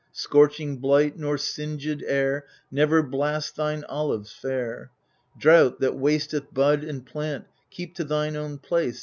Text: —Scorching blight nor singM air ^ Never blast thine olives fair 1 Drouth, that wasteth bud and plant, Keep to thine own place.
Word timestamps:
—Scorching 0.25 0.77
blight 0.77 1.15
nor 1.19 1.35
singM 1.35 2.01
air 2.07 2.45
^ 2.49 2.51
Never 2.71 3.03
blast 3.03 3.55
thine 3.55 3.83
olives 3.87 4.31
fair 4.33 4.89
1 5.33 5.41
Drouth, 5.43 5.77
that 5.77 5.95
wasteth 5.95 6.51
bud 6.51 6.83
and 6.83 7.05
plant, 7.05 7.45
Keep 7.69 7.93
to 7.97 8.03
thine 8.03 8.35
own 8.35 8.57
place. 8.57 8.99